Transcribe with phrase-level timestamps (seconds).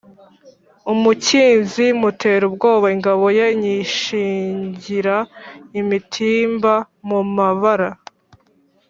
[0.93, 5.17] Umukinzi mutera ubwoba ingabo ye nyishingira
[5.79, 6.73] imitimba
[7.07, 7.89] mu mabara,